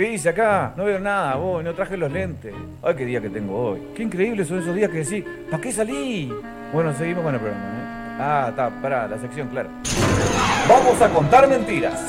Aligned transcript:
¿Qué 0.00 0.08
dice 0.08 0.30
acá? 0.30 0.72
No 0.78 0.84
veo 0.86 0.98
nada, 0.98 1.34
vos, 1.36 1.62
no 1.62 1.74
traje 1.74 1.94
los 1.98 2.10
lentes. 2.10 2.54
Ay, 2.82 2.94
qué 2.96 3.04
día 3.04 3.20
que 3.20 3.28
tengo 3.28 3.54
hoy. 3.72 3.82
Qué 3.94 4.02
increíbles 4.02 4.48
son 4.48 4.60
esos 4.60 4.74
días 4.74 4.90
que 4.90 5.04
decís, 5.04 5.22
¿para 5.50 5.62
qué 5.62 5.70
salí? 5.70 6.32
Bueno, 6.72 6.94
seguimos 6.96 7.22
con 7.22 7.34
el 7.34 7.38
programa, 7.40 7.64
¿eh? 7.66 8.16
Ah, 8.18 8.46
está, 8.48 8.70
pará, 8.80 9.06
la 9.06 9.18
sección, 9.18 9.48
claro. 9.48 9.68
Vamos 10.66 11.02
a 11.02 11.08
contar 11.10 11.46
mentiras. 11.50 12.00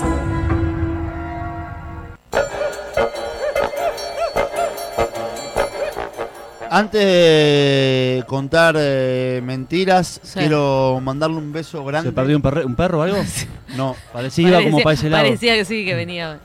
Antes 6.70 7.02
de 7.04 8.24
contar 8.28 8.76
eh, 8.80 9.42
mentiras, 9.44 10.22
Sí. 10.24 10.40
quiero 10.40 11.00
mandarle 11.04 11.36
un 11.38 11.52
beso 11.52 11.84
grande. 11.84 12.10
¿Se 12.12 12.14
perdió 12.16 12.38
un, 12.38 12.44
perre- 12.44 12.66
un 12.66 12.76
perro 12.76 13.00
o 13.00 13.02
algo? 13.04 13.18
No, 13.76 13.96
Parecía 14.12 14.50
iba 14.50 14.62
como 14.64 14.82
para 14.82 14.94
ese 14.96 15.10
lado. 15.10 15.24
parecía 15.24 15.56
que 15.56 15.64
sí, 15.64 15.86
que 15.86 15.96
venía. 15.96 16.40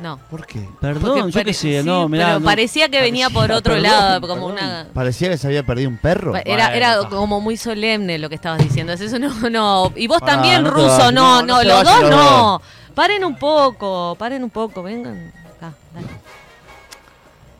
No. 0.00 0.18
¿por 0.30 0.46
qué? 0.46 0.60
Perdón, 0.80 1.02
Porque 1.02 1.32
yo 1.32 1.44
qué 1.44 1.52
sé, 1.52 1.80
sí, 1.80 1.86
no, 1.86 2.08
mirá. 2.08 2.26
Pero 2.26 2.40
no. 2.40 2.44
parecía 2.46 2.88
que 2.88 3.00
venía 3.00 3.30
por 3.30 3.50
otro 3.50 3.74
perdón, 3.74 3.82
lado, 3.90 4.20
como 4.20 4.48
perdón. 4.48 4.52
una. 4.52 4.86
Parecía 4.94 5.28
que 5.28 5.36
se 5.38 5.46
había 5.48 5.64
perdido 5.64 5.88
un 5.90 5.98
perro. 5.98 6.36
Era, 6.36 6.44
Bueno, 6.44 6.76
era 6.76 6.98
como 7.08 7.40
muy 7.40 7.56
solemne 7.56 8.18
lo 8.18 8.28
que 8.28 8.36
estabas 8.36 8.60
diciendo. 8.60 8.92
Es 8.92 9.00
Eso 9.00 9.18
no, 9.18 9.50
no. 9.50 9.92
Y 9.96 10.06
vos 10.06 10.20
Pará, 10.20 10.34
también, 10.34 10.62
no 10.62 10.70
te 10.70 10.74
ruso, 10.76 10.88
vayas, 10.88 11.12
no, 11.12 11.42
no, 11.42 11.42
no, 11.42 11.54
no 11.54 11.58
se 11.60 11.64
los 11.66 11.84
dos 11.84 12.10
no. 12.10 12.62
Paren 12.94 13.24
un 13.24 13.36
poco, 13.36 14.14
paren 14.18 14.44
un 14.44 14.50
poco, 14.50 14.82
vengan. 14.82 15.32
Acá, 15.56 15.72
dale. 15.94 16.06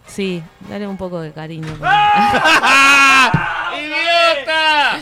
Sí, 0.07 0.43
dale 0.69 0.87
un 0.87 0.97
poco 0.97 1.21
de 1.21 1.33
cariño. 1.33 1.67
¡Idiota! 3.79 5.01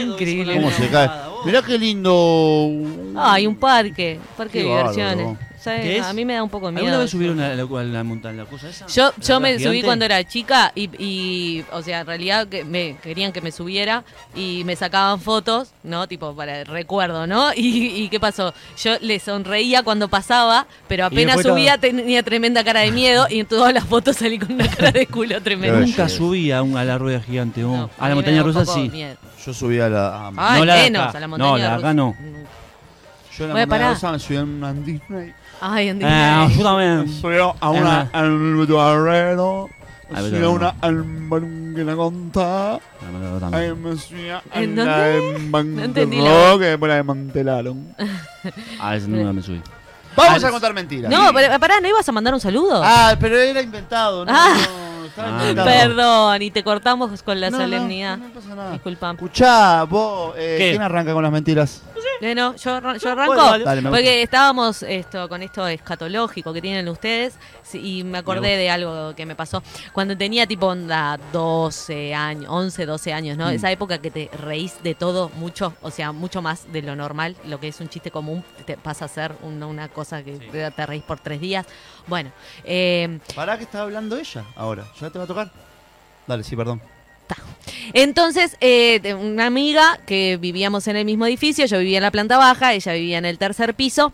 Increíble. 0.00 0.54
¿Cómo 0.54 0.70
se 0.70 0.88
cae? 0.88 1.10
Mirá 1.44 1.62
qué 1.62 1.78
lindo. 1.78 2.68
Ay, 3.16 3.46
un 3.46 3.56
parque, 3.56 4.18
parque 4.36 4.52
Qué 4.52 4.64
de 4.64 4.64
diversiones. 4.64 5.38
A 5.66 6.12
mí 6.12 6.24
me 6.24 6.34
da 6.34 6.42
un 6.42 6.50
poco 6.50 6.66
de 6.66 6.72
miedo. 6.72 6.86
¿Alguna 6.86 6.98
vez 6.98 7.08
eso. 7.08 7.16
subieron 7.16 7.40
a 7.40 7.54
la, 7.54 7.62
a 7.62 7.84
la 7.84 8.04
montaña, 8.04 8.42
la 8.42 8.44
cosa 8.48 8.68
esa? 8.68 8.86
Yo, 8.86 9.12
yo 9.20 9.34
¿La 9.34 9.40
me 9.40 9.48
gigante? 9.50 9.64
subí 9.68 9.82
cuando 9.82 10.04
era 10.04 10.22
chica 10.24 10.72
y, 10.74 10.90
y, 11.02 11.64
o 11.72 11.82
sea, 11.82 12.00
en 12.00 12.06
realidad 12.06 12.46
que 12.48 12.64
me 12.64 12.96
querían 13.02 13.32
que 13.32 13.40
me 13.40 13.52
subiera 13.52 14.04
y 14.34 14.62
me 14.64 14.76
sacaban 14.76 15.20
fotos, 15.20 15.72
¿no? 15.82 16.06
Tipo 16.08 16.34
para 16.34 16.60
el 16.60 16.66
recuerdo, 16.66 17.26
¿no? 17.26 17.50
Y, 17.56 17.86
y 18.04 18.08
¿qué 18.08 18.20
pasó? 18.20 18.52
Yo 18.82 18.92
le 19.00 19.18
sonreía 19.20 19.82
cuando 19.82 20.08
pasaba, 20.08 20.66
pero 20.88 21.06
apenas 21.06 21.40
subía 21.42 21.78
tenía 21.78 22.22
tremenda 22.22 22.62
cara 22.64 22.80
de 22.80 22.90
miedo 22.90 23.26
y 23.30 23.40
en 23.40 23.46
todas 23.46 23.72
las 23.72 23.84
fotos 23.84 24.16
salí 24.16 24.38
con 24.38 24.52
una 24.52 24.68
cara 24.68 24.90
de 24.90 25.06
culo 25.06 25.40
tremenda. 25.42 25.80
Nunca 25.80 26.08
subí 26.08 26.50
a, 26.52 26.62
un- 26.62 26.76
a 26.76 26.84
la 26.84 26.98
rueda 26.98 27.20
gigante. 27.20 27.60
No, 27.62 27.88
a 27.98 28.08
la 28.08 28.14
montaña 28.14 28.42
rusa 28.42 28.64
sí. 28.66 28.88
miedo. 28.90 29.16
Yo 29.44 29.52
subí 29.54 29.78
a 29.80 29.88
la. 29.88 30.08
a- 30.28 30.32
Ay, 30.36 30.58
No 30.60 30.64
la 30.64 30.74
menos, 30.76 31.02
acá. 31.08 31.18
a 31.18 31.20
la 31.20 31.26
No, 31.26 31.30
montaña 31.38 31.52
la 31.52 31.58
de 31.58 31.66
acá 31.66 31.76
rusa. 31.76 31.94
no. 31.94 32.16
Yo 33.38 33.44
en 33.44 33.48
la 33.50 33.54
Oye, 33.54 33.66
montaña 33.66 33.66
pará. 33.68 33.94
rusa 33.94 34.12
me 34.12 34.18
subí 34.18 34.36
a 34.36 34.42
una 34.42 34.72
Disney. 34.72 35.34
Ay, 35.60 35.88
Andy. 35.88 36.04
Ah, 36.06 36.48
yo 36.50 36.56
Me 36.58 36.62
también. 36.62 37.08
subí 37.20 37.36
a 37.38 37.70
una 37.70 38.00
Ajá. 38.02 38.08
al 38.12 38.66
Barrero. 38.66 39.68
Me 40.10 40.16
pero 40.16 40.28
subí 40.28 40.36
a 40.36 40.40
no. 40.40 40.50
una 40.52 40.74
al 40.80 41.02
Banquinaconta. 41.02 42.78
No, 43.12 43.18
no, 43.18 43.18
no, 43.40 43.46
Ahí 43.56 43.68
también. 43.68 43.82
me 43.82 43.96
subí 43.96 44.28
a 44.28 44.42
¿En 44.52 44.76
la 44.76 44.84
dónde? 44.84 45.78
de 45.78 45.84
entendí 45.84 46.16
la 46.20 46.30
Banquero, 46.30 46.58
que 46.58 46.64
después 46.66 46.88
la 46.88 46.94
desmantelaron. 46.96 47.94
Ah, 48.80 48.96
ese 48.96 49.08
no 49.08 49.32
me 49.32 49.42
subí. 49.42 49.62
Vamos 50.16 50.44
a 50.44 50.50
contar 50.50 50.72
mentiras. 50.74 51.10
No, 51.10 51.32
pero 51.34 51.58
pará, 51.58 51.80
¿no 51.80 51.88
ibas 51.88 52.08
a 52.08 52.12
mandar 52.12 52.34
un 52.34 52.40
saludo? 52.40 52.80
Ah, 52.84 53.16
pero 53.18 53.36
era 53.38 53.60
inventado, 53.62 54.24
¿no? 54.24 54.30
Ah. 54.34 54.54
no, 54.54 55.04
estaba 55.06 55.28
Ah, 55.28 55.40
inventado. 55.50 55.66
Perdón, 55.66 56.42
y 56.42 56.50
te 56.50 56.62
cortamos 56.62 57.22
con 57.22 57.40
la 57.40 57.50
No, 57.50 57.56
no, 57.58 57.64
solemnidad. 57.64 58.18
No, 58.18 58.28
pasa 58.28 58.54
nada. 58.54 58.72
Disculpame. 58.72 59.14
Escuchá, 59.14 59.82
vos, 59.84 60.34
eh, 60.36 60.56
¿Qué? 60.58 60.70
¿quién 60.70 60.82
arranca 60.82 61.12
con 61.14 61.22
las 61.22 61.32
mentiras? 61.32 61.82
Eh, 62.20 62.34
no, 62.34 62.54
yo, 62.56 62.80
yo 62.96 63.10
arranco. 63.12 63.34
Bueno, 63.34 63.90
Porque 63.90 64.22
estábamos 64.22 64.82
esto 64.82 65.28
con 65.28 65.42
esto 65.42 65.66
escatológico 65.66 66.52
que 66.52 66.62
tienen 66.62 66.88
ustedes 66.88 67.34
y 67.72 68.04
me 68.04 68.18
acordé 68.18 68.40
Me 68.42 68.56
de 68.56 68.70
algo 68.70 69.14
que 69.16 69.26
me 69.26 69.34
pasó 69.34 69.62
cuando 69.92 70.16
tenía 70.16 70.46
tipo 70.46 70.66
onda 70.66 71.18
12 71.32 72.14
años, 72.14 72.46
11, 72.48 72.86
12 72.86 73.12
años, 73.12 73.36
¿no? 73.36 73.46
Mm. 73.46 73.50
Esa 73.54 73.70
época 73.72 73.98
que 73.98 74.10
te 74.10 74.30
reís 74.38 74.82
de 74.82 74.94
todo 74.94 75.28
mucho, 75.30 75.74
o 75.82 75.90
sea, 75.90 76.12
mucho 76.12 76.40
más 76.42 76.70
de 76.72 76.82
lo 76.82 76.94
normal, 76.96 77.36
lo 77.44 77.58
que 77.60 77.68
es 77.68 77.80
un 77.80 77.88
chiste 77.88 78.10
común, 78.10 78.44
te 78.64 78.76
pasa 78.76 79.06
a 79.06 79.08
ser 79.08 79.32
una, 79.42 79.66
una 79.66 79.88
cosa 79.88 80.22
que 80.22 80.36
Sí. 80.36 80.48
te, 80.50 80.70
te 80.70 80.86
reís 80.86 81.02
por 81.02 81.18
tres 81.20 81.40
días. 81.40 81.66
Bueno, 82.06 82.30
eh, 82.64 83.18
Pará 83.34 83.56
que 83.56 83.64
está 83.64 83.82
hablando 83.82 84.16
ella 84.16 84.44
ahora. 84.56 84.84
¿Ya 85.00 85.10
te 85.10 85.18
va 85.18 85.24
a 85.24 85.28
tocar? 85.28 85.50
Dale, 86.26 86.42
sí, 86.44 86.56
perdón. 86.56 86.80
Entonces, 87.92 88.56
eh, 88.60 89.14
una 89.14 89.46
amiga 89.46 90.00
que 90.06 90.38
vivíamos 90.40 90.88
en 90.88 90.96
el 90.96 91.04
mismo 91.04 91.26
edificio, 91.26 91.66
yo 91.66 91.78
vivía 91.78 91.98
en 91.98 92.02
la 92.02 92.10
planta 92.10 92.38
baja, 92.38 92.72
ella 92.72 92.92
vivía 92.92 93.18
en 93.18 93.24
el 93.24 93.38
tercer 93.38 93.74
piso. 93.74 94.12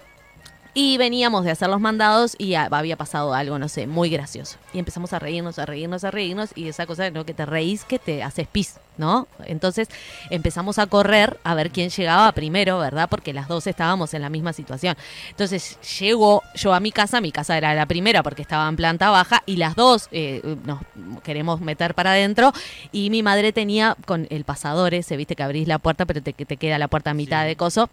Y 0.72 0.98
veníamos 0.98 1.44
de 1.44 1.50
hacer 1.50 1.68
los 1.68 1.80
mandados 1.80 2.36
y 2.38 2.54
había 2.54 2.96
pasado 2.96 3.34
algo, 3.34 3.58
no 3.58 3.68
sé, 3.68 3.86
muy 3.86 4.08
gracioso. 4.08 4.56
Y 4.72 4.78
empezamos 4.78 5.12
a 5.12 5.18
reírnos, 5.18 5.58
a 5.58 5.66
reírnos, 5.66 6.04
a 6.04 6.10
reírnos. 6.10 6.50
Y 6.54 6.68
esa 6.68 6.86
cosa, 6.86 7.10
¿no? 7.10 7.24
Que 7.24 7.34
te 7.34 7.44
reís, 7.44 7.84
que 7.84 7.98
te 7.98 8.22
haces 8.22 8.46
pis, 8.46 8.76
¿no? 8.96 9.26
Entonces 9.46 9.88
empezamos 10.30 10.78
a 10.78 10.86
correr 10.86 11.38
a 11.42 11.54
ver 11.54 11.70
quién 11.70 11.90
llegaba 11.90 12.30
primero, 12.32 12.78
¿verdad? 12.78 13.08
Porque 13.10 13.32
las 13.32 13.48
dos 13.48 13.66
estábamos 13.66 14.14
en 14.14 14.22
la 14.22 14.30
misma 14.30 14.52
situación. 14.52 14.96
Entonces 15.30 15.78
llego 15.98 16.42
yo 16.54 16.72
a 16.72 16.78
mi 16.78 16.92
casa, 16.92 17.20
mi 17.20 17.32
casa 17.32 17.56
era 17.58 17.74
la 17.74 17.86
primera 17.86 18.22
porque 18.22 18.42
estaba 18.42 18.68
en 18.68 18.76
planta 18.76 19.10
baja. 19.10 19.42
Y 19.46 19.56
las 19.56 19.74
dos 19.74 20.08
eh, 20.12 20.56
nos 20.64 20.80
queremos 21.24 21.60
meter 21.60 21.94
para 21.94 22.12
adentro. 22.12 22.52
Y 22.92 23.10
mi 23.10 23.24
madre 23.24 23.52
tenía 23.52 23.96
con 24.06 24.28
el 24.30 24.44
pasador 24.44 24.94
ese, 24.94 25.16
viste 25.16 25.34
que 25.34 25.42
abrís 25.42 25.66
la 25.66 25.80
puerta, 25.80 26.06
pero 26.06 26.22
te, 26.22 26.32
te 26.32 26.56
queda 26.56 26.78
la 26.78 26.86
puerta 26.86 27.10
a 27.10 27.14
mitad 27.14 27.44
de 27.44 27.56
coso. 27.56 27.90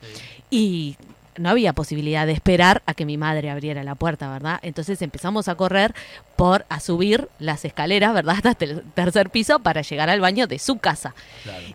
Y 0.51 0.95
no 1.37 1.49
había 1.49 1.73
posibilidad 1.73 2.25
de 2.25 2.33
esperar 2.33 2.81
a 2.85 2.93
que 2.93 3.05
mi 3.05 3.17
madre 3.17 3.49
abriera 3.49 3.83
la 3.83 3.95
puerta, 3.95 4.29
¿verdad? 4.31 4.59
Entonces 4.61 5.01
empezamos 5.01 5.47
a 5.47 5.55
correr 5.55 5.93
por 6.35 6.65
a 6.69 6.79
subir 6.79 7.29
las 7.39 7.65
escaleras, 7.65 8.13
¿verdad? 8.13 8.35
Hasta 8.43 8.65
el 8.65 8.83
tercer 8.93 9.29
piso 9.29 9.59
para 9.59 9.81
llegar 9.81 10.09
al 10.09 10.21
baño 10.21 10.47
de 10.47 10.59
su 10.59 10.77
casa. 10.77 11.13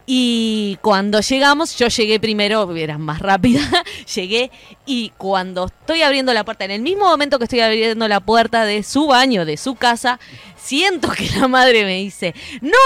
Y 0.07 0.79
cuando 0.83 1.21
llegamos, 1.21 1.77
yo 1.77 1.89
llegué 1.89 2.21
primero, 2.21 2.75
era 2.77 2.99
más 2.99 3.21
rápida, 3.21 3.61
llegué 4.15 4.51
y 4.87 5.11
cuando 5.19 5.67
estoy 5.67 6.03
abriendo 6.03 6.33
la 6.33 6.45
puerta, 6.45 6.65
en 6.65 6.71
el 6.71 6.83
mismo 6.83 7.07
momento 7.07 7.39
que 7.39 7.45
estoy 7.45 7.61
abriendo 7.61 8.09
la 8.09 8.21
puerta 8.21 8.65
de 8.65 8.83
su 8.83 9.07
baño, 9.07 9.45
de 9.45 9.57
su 9.57 9.75
casa, 9.75 10.19
siento 10.57 11.11
que 11.11 11.29
la 11.39 11.49
madre 11.49 11.85
me 11.85 11.97
dice, 11.97 12.35
no, 12.61 12.71
no, 12.71 12.79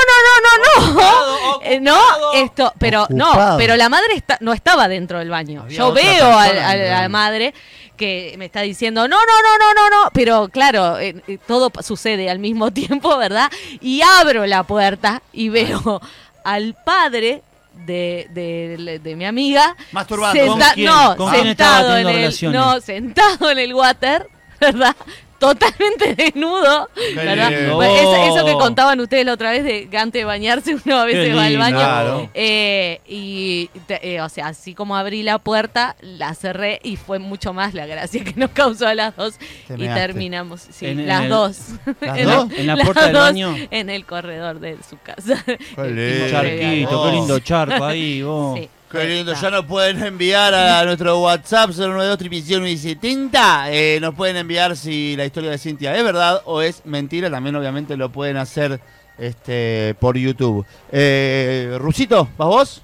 no, 0.43 0.95
no, 0.95 0.95
no, 0.95 1.61
Eh, 1.63 1.81
no, 1.81 1.99
esto, 2.35 2.73
pero 2.79 3.07
no, 3.11 3.57
pero 3.59 3.77
la 3.77 3.89
madre 3.89 4.15
está, 4.15 4.39
no 4.41 4.53
estaba 4.53 4.89
dentro 4.89 5.19
del 5.19 5.31
baño. 5.31 5.63
Había 5.63 5.79
Yo 5.79 5.93
veo 5.93 6.39
a, 6.71 6.77
la 7.03 7.09
madre 7.09 7.55
que 7.97 8.35
me 8.39 8.45
está 8.47 8.61
diciendo, 8.61 9.09
no, 9.09 9.17
no, 9.17 9.23
no, 9.43 9.59
no, 9.59 9.75
no, 9.75 10.05
no, 10.05 10.11
pero 10.13 10.49
claro, 10.49 10.99
eh, 10.99 11.17
eh, 11.27 11.39
todo 11.47 11.73
sucede 11.83 12.29
al 12.29 12.39
mismo 12.39 12.71
tiempo, 12.73 13.17
¿verdad? 13.17 13.51
Y 13.81 14.03
abro 14.03 14.45
la 14.47 14.63
puerta 14.65 15.23
y 15.33 15.49
veo 15.49 16.01
al 16.45 16.75
padre 16.85 17.43
de, 17.87 18.27
de- 18.31 18.99
de 19.03 19.17
mi 19.17 19.25
amiga 19.27 19.77
Masturbando. 19.93 20.39
senta- 20.41 20.67
¿Con 20.69 20.75
quién? 20.75 20.87
no, 20.87 21.17
¿Con 21.17 21.31
quién 21.33 21.47
estaba 21.49 21.77
sentado 21.79 21.97
en 21.99 22.09
el, 22.09 22.53
no, 22.53 22.81
sentado 22.81 23.51
en 23.51 23.59
el 23.59 23.75
water, 23.75 24.29
¿verdad? 24.61 24.97
Totalmente 25.39 26.15
desnudo, 26.17 26.89
¿verdad? 27.15 27.53
eso, 27.53 28.17
eso 28.37 28.47
que 28.47 28.55
contaban 28.55 28.99
ustedes 29.01 29.27
la 29.27 29.35
otra 29.35 29.51
vez 29.51 29.65
de 29.65 29.89
que 29.89 29.99
antes 29.99 30.21
de 30.21 30.25
bañarse 30.25 30.77
uno 30.85 30.99
a 30.99 31.05
veces 31.05 31.37
va 31.37 31.45
al 31.45 31.59
baño. 31.59 31.77
Claro. 31.77 32.31
Eh, 32.35 33.01
y, 33.07 33.69
te- 33.87 34.15
eh, 34.15 34.21
o 34.23 34.29
sea, 34.29 34.47
así 34.49 34.75
como 34.75 34.97
abrí 34.97 35.23
la 35.23 35.39
puerta, 35.39 35.97
la 36.01 36.35
cerré 36.35 36.81
y 36.83 36.97
fue 36.97 37.19
mucho 37.19 37.53
más 37.53 37.75
la 37.75 37.87
gracia 37.87 38.25
que 38.25 38.33
nos 38.37 38.51
causó 38.51 38.87
a 38.89 38.95
las 38.95 39.15
dos. 39.17 39.35
Te 39.69 39.75
y 39.75 39.79
measte. 39.79 40.01
terminamos, 40.01 40.63
sí, 40.71 40.87
En 40.87 41.07
las 41.07 41.23
el- 41.25 41.29
dos. 41.29 41.59
¿Las 42.01 42.19
En 42.19 42.25
dos? 42.25 42.49
la- 42.51 42.57
¿En 42.57 42.67
la 42.67 42.77
las 42.77 42.85
puerta 42.87 43.05
del 43.05 43.13
dos 43.13 43.23
baño? 43.23 43.57
En 43.71 43.91
el 43.91 44.07
corredor 44.07 44.59
de 44.61 44.77
su 44.89 44.97
casa. 44.99 45.43
Qué 45.45 45.59
lindo. 45.85 46.31
Charquito, 46.31 47.05
qué 47.05 47.11
lindo 47.13 47.39
charco 47.41 47.85
ahí, 47.85 48.23
vos. 48.23 48.59
Sí. 48.59 48.69
Qué 49.01 49.07
lindo, 49.07 49.33
Está. 49.33 49.51
ya 49.51 49.51
nos 49.57 49.67
pueden 49.67 50.03
enviar 50.03 50.55
a 50.55 50.85
nuestro 50.87 51.21
WhatsApp 51.21 51.71
092 51.71 52.81
70 52.81 53.73
eh, 53.73 53.99
Nos 54.01 54.15
pueden 54.15 54.37
enviar 54.37 54.77
si 54.77 55.17
la 55.17 55.25
historia 55.25 55.51
de 55.51 55.59
Cintia 55.59 55.97
es 55.97 56.03
verdad 56.05 56.43
o 56.45 56.63
es 56.63 56.85
mentira. 56.85 57.31
También 57.31 57.57
obviamente 57.57 57.97
lo 57.97 58.11
pueden 58.11 58.37
hacer 58.37 58.81
este 59.19 59.95
por 59.99 60.17
YouTube. 60.17 60.67
Eh, 60.93 61.77
Rusito, 61.79 62.29
¿vas 62.37 62.49
vos? 62.49 62.83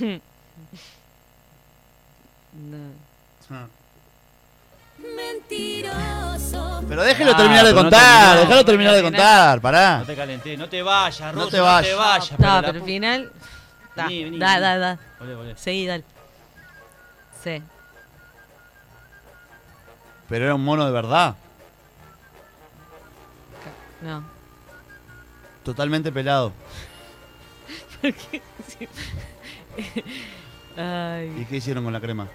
No. 2.52 3.68
Mentiroso. 5.16 6.19
Pero 6.88 7.02
déjelo 7.02 7.32
Ah, 7.32 7.36
terminar 7.36 7.64
de 7.66 7.72
no 7.72 7.80
contar, 7.82 8.38
déjalo 8.38 8.64
terminar 8.64 8.94
de 8.94 9.02
contar, 9.02 9.60
pará. 9.60 9.98
No 9.98 10.06
te 10.06 10.16
calenté, 10.16 10.56
no 10.56 10.68
te 10.68 10.82
vayas, 10.82 11.34
No 11.34 11.42
Rosa, 11.44 11.50
te 11.50 11.56
no 11.58 11.64
vayas. 11.64 11.88
te 11.90 11.94
vayas. 11.94 12.30
No, 12.38 12.60
pero 12.66 12.78
al 12.80 12.84
final. 12.84 13.32
Da, 13.96 14.04
Vení, 14.06 14.24
vení, 14.24 14.38
da, 14.38 14.46
vení. 14.54 14.60
da, 14.60 14.78
da. 14.78 14.98
Volé. 15.18 15.56
Seguí, 15.56 15.86
dale. 15.86 16.04
Sí. 17.44 17.62
Pero 20.28 20.44
era 20.44 20.54
un 20.54 20.64
mono 20.64 20.84
de 20.86 20.92
verdad, 20.92 21.34
No. 24.02 24.24
totalmente 25.64 26.10
pelado. 26.12 26.52
Sí. 28.02 28.88
Ay. 30.76 31.34
¿Y 31.38 31.44
qué 31.44 31.56
hicieron 31.56 31.84
con 31.84 31.92
la 31.92 32.00
crema? 32.00 32.28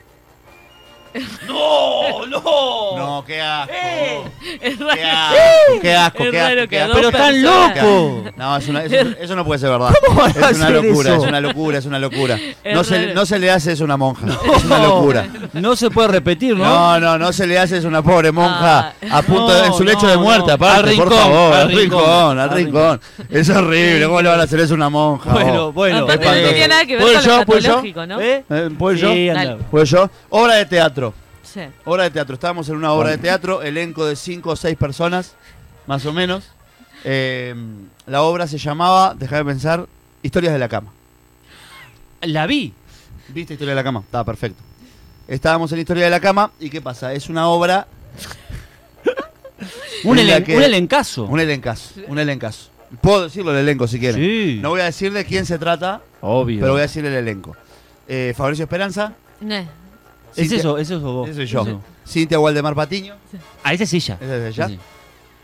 ¡No! 1.48 2.26
¡No! 2.28 2.98
No, 2.98 3.24
qué 3.26 3.42
asco. 3.42 3.72
Es 4.62 4.78
Qué 4.78 4.84
raro. 4.84 4.92
asco, 5.02 5.82
qué 5.82 5.96
asco, 5.96 6.24
Es 6.24 6.32
qué 6.32 6.40
asco, 6.42 6.56
que 6.62 6.68
qué 6.68 6.80
asco. 6.82 6.94
Pero 6.96 7.10
están 7.10 7.34
personas- 7.34 7.76
locos. 7.78 8.34
No, 8.38 8.58
es 8.58 8.68
una- 8.68 8.84
eso, 8.84 8.96
eso 9.20 9.36
no 9.36 9.46
puede 9.46 9.60
ser 9.60 9.70
verdad. 9.70 9.90
van 10.16 10.26
a 10.26 10.30
es 10.30 10.36
una 10.38 10.48
hacer 10.48 10.72
locura, 10.84 11.10
eso? 11.14 11.22
es 11.24 11.28
una 11.30 11.40
locura, 11.42 11.78
es 11.78 11.86
una 11.86 12.00
locura. 12.00 12.40
Es 12.64 12.74
No 12.76 12.84
se, 12.84 13.02
raro. 13.02 13.14
no 13.14 13.26
se 13.26 13.40
le 13.40 13.52
hace 13.52 13.72
eso 13.72 13.84
a 13.84 13.86
una 13.86 13.98
monja. 13.98 14.26
Es 14.56 14.64
una 14.66 14.80
locura. 14.80 15.28
No 15.54 15.76
se 15.76 15.90
puede 15.90 16.08
repetir, 16.10 16.56
¿no? 16.58 16.66
No, 16.66 17.00
no, 17.00 17.18
no 17.18 17.32
se 17.34 17.48
le 17.48 17.58
hace 17.60 17.78
eso 17.78 17.88
a 17.88 17.90
una 17.90 18.02
pobre 18.02 18.32
monja 18.32 18.94
Ah. 19.10 19.18
a 19.18 19.22
punto 19.22 19.54
de, 19.54 19.68
en 19.68 19.74
su 19.74 19.84
No, 19.84 19.92
lecho 19.92 20.04
no, 20.06 20.10
de 20.12 20.18
muerte, 20.18 20.48
no. 20.48 20.54
aparte, 20.54 20.90
Al 20.90 20.96
por 20.96 21.10
rincón, 21.10 21.18
favor, 21.18 21.54
al 21.54 21.62
al 21.62 21.68
rincón, 21.70 22.00
rincón, 22.00 22.40
al 22.40 22.50
al 22.50 22.56
rincón. 22.56 23.02
Es 23.30 23.50
horrible, 23.50 24.06
¿cómo 24.06 24.22
le 24.22 24.30
van 24.30 24.40
a 24.40 24.44
hacer 24.44 24.60
eso 24.60 24.74
a 24.74 24.78
una 24.78 24.90
monja? 24.90 25.32
Bueno, 25.32 25.66
vos? 25.66 25.74
bueno. 25.74 25.98
Aparte 26.04 26.14
espantoso. 26.26 26.42
no 26.46 26.50
tenía 26.52 26.68
nada 26.68 26.86
que 26.86 26.94
ver 26.96 27.02
¿Puedo 27.04 27.16
con 27.16 27.24
yo? 27.26 27.38
lo 27.38 27.46
¿Puedo 27.46 27.60
yo? 27.60 27.68
patológico, 27.70 28.06
¿no? 28.06 28.20
¿Eh? 28.22 28.44
Eh, 28.50 28.70
¿Puedo 28.78 28.96
yo? 28.98 29.12
Sí, 29.14 29.28
Dale. 29.28 29.40
anda. 29.52 29.66
¿Puedo 29.72 29.86
yo? 29.86 30.10
Obra 30.30 30.54
de 30.56 30.66
teatro. 30.66 31.05
Sí. 31.46 31.62
Obra 31.86 32.04
de 32.04 32.12
teatro. 32.12 32.34
Estábamos 32.34 32.68
en 32.70 32.76
una 32.76 32.92
obra 32.92 33.10
de 33.12 33.18
teatro, 33.18 33.62
elenco 33.62 34.06
de 34.06 34.16
cinco 34.16 34.52
o 34.52 34.56
seis 34.56 34.76
personas, 34.78 35.36
más 35.88 36.06
o 36.06 36.14
menos. 36.14 36.50
Eh, 37.04 37.54
la 38.08 38.24
obra 38.24 38.48
se 38.48 38.58
llamaba, 38.58 39.16
déjame 39.18 39.46
pensar, 39.46 39.88
Historias 40.24 40.54
de 40.54 40.60
la 40.60 40.70
cama. 40.70 40.92
La 42.22 42.48
vi. 42.48 42.74
¿Viste 43.30 43.54
Historia 43.54 43.74
de 43.74 43.76
la 43.76 43.84
cama? 43.84 44.00
Estaba 44.02 44.24
perfecto. 44.24 44.62
Estábamos 45.28 45.72
en 45.72 45.80
Historia 45.80 46.06
de 46.06 46.10
la 46.10 46.20
cama 46.20 46.52
y 46.60 46.70
¿qué 46.70 46.82
pasa? 46.82 47.14
Es 47.14 47.30
una 47.30 47.48
obra, 47.48 47.88
Un, 50.04 50.20
En 50.20 50.28
la 50.28 50.38
elen- 50.40 50.44
que- 50.46 50.58
un 50.58 50.64
elencazo. 50.64 51.24
un 51.26 51.40
elencazo, 51.40 51.94
un 52.08 52.20
elencazo. 52.20 52.70
Puedo 53.02 53.24
decirlo 53.24 53.52
el 53.52 53.58
elenco 53.58 53.88
si 53.88 54.00
quieren. 54.00 54.22
Sí. 54.22 54.60
No 54.62 54.70
voy 54.70 54.82
a 54.82 54.86
decir 54.86 55.12
de 55.14 55.26
quién 55.26 55.46
se 55.46 55.58
trata, 55.58 56.02
Obvio. 56.22 56.60
pero 56.60 56.74
voy 56.74 56.80
a 56.80 56.84
decir 56.84 57.06
el 57.06 57.14
elenco. 57.14 57.56
Eh, 58.08 58.34
Fabricio 58.38 58.64
Esperanza, 58.64 59.14
Es 60.36 60.50
Cintia- 60.50 60.58
eso, 60.60 60.78
eso 60.78 60.94
sos 61.00 61.14
vos. 61.14 61.30
ese 61.30 61.36
soy 61.38 61.46
yo. 61.48 61.62
Eso. 61.62 61.82
Cintia 62.08 62.40
Waldemar 62.40 62.76
Patiño, 62.76 63.16
Ah, 63.64 63.74
ese 63.74 63.84
es 63.86 63.94
ella. 63.94 64.18
ese 64.22 64.48
es 64.50 64.54
ella. 64.58 64.68
Sí. 64.70 64.80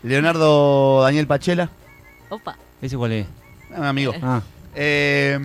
Leonardo 0.02 1.02
Daniel 1.02 1.26
Pachela, 1.26 1.70
Opa. 2.28 2.56
¿Ese 2.80 2.96
cuál 2.96 3.12
es? 3.12 3.26
un 3.76 3.84
amigo. 3.84 4.12
Ah. 4.22 4.42
Eh, 4.74 5.38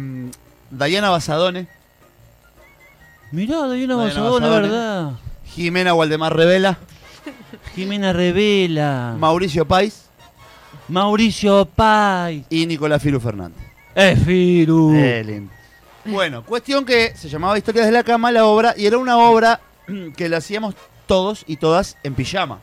Dayana 0.71 1.09
Basadone, 1.09 1.67
Mirá, 3.31 3.57
Basadona, 3.59 3.95
Basadone. 3.97 4.49
verdad. 4.49 5.11
Jimena 5.45 5.93
Waldemar 5.93 6.35
Revela, 6.35 6.77
Jimena 7.75 8.13
Revela. 8.13 9.15
Mauricio 9.19 9.65
Pais 9.67 10.03
Mauricio 10.87 11.65
Pay. 11.65 12.45
y 12.49 12.65
Nicolás 12.65 13.01
Firu 13.01 13.19
Fernández. 13.19 13.57
Es 13.95 14.23
Firu. 14.23 14.93
Eh, 14.95 15.23
lindo. 15.25 15.51
Bueno, 16.07 16.43
cuestión 16.43 16.85
que 16.85 17.15
se 17.15 17.29
llamaba 17.29 17.57
Historias 17.57 17.85
de 17.85 17.91
la 17.91 18.03
Cama 18.03 18.31
la 18.31 18.45
obra 18.45 18.73
y 18.77 18.85
era 18.85 18.97
una 18.97 19.17
obra 19.17 19.59
que 20.15 20.29
la 20.29 20.37
hacíamos 20.37 20.75
todos 21.05 21.43
y 21.47 21.57
todas 21.57 21.97
en 22.03 22.15
pijama. 22.15 22.59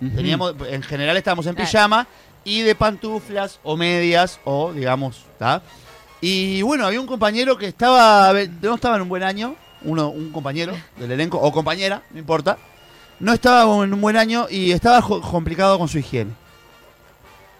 Teníamos, 0.00 0.54
en 0.68 0.82
general 0.82 1.16
estábamos 1.16 1.46
en 1.46 1.54
Claro. 1.54 1.68
pijama 1.68 2.06
y 2.44 2.62
de 2.62 2.74
pantuflas 2.74 3.58
o 3.64 3.76
medias 3.76 4.38
o 4.44 4.72
digamos, 4.72 5.24
¿está? 5.32 5.60
Y 6.20 6.62
bueno, 6.62 6.86
había 6.86 7.00
un 7.00 7.06
compañero 7.06 7.56
que 7.58 7.66
estaba, 7.66 8.32
no 8.62 8.74
estaba 8.74 8.96
en 8.96 9.02
un 9.02 9.08
buen 9.08 9.22
año, 9.22 9.56
uno, 9.82 10.08
un 10.08 10.30
compañero 10.32 10.72
del 10.96 11.10
elenco 11.12 11.38
o 11.38 11.52
compañera, 11.52 12.02
no 12.10 12.18
importa, 12.18 12.58
no 13.20 13.32
estaba 13.32 13.62
en 13.84 13.92
un 13.92 14.00
buen 14.00 14.16
año 14.16 14.46
y 14.48 14.70
estaba 14.72 15.02
complicado 15.02 15.78
con 15.78 15.88
su 15.88 15.98
higiene. 15.98 16.30